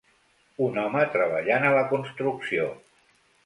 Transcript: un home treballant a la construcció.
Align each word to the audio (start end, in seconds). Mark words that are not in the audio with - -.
un 0.67 0.79
home 0.83 1.03
treballant 1.17 1.69
a 1.69 1.75
la 1.77 1.87
construcció. 1.95 2.69